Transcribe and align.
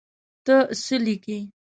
ته 0.45 0.55
څه 0.83 0.95
لیکې. 1.05 1.39